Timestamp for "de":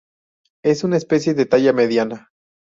1.35-1.45